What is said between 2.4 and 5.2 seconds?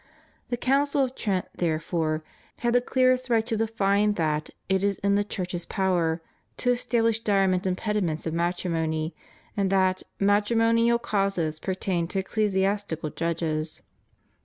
had the clearest right to define that it is in